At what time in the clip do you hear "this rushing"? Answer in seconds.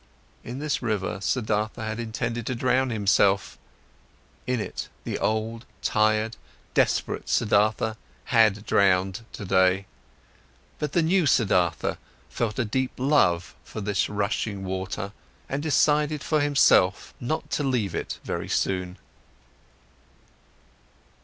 13.79-14.63